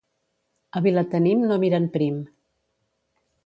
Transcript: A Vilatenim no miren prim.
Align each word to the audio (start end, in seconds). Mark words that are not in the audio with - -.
A 0.77 0.81
Vilatenim 0.85 1.45
no 1.51 1.59
miren 1.67 1.87
prim. 1.99 2.19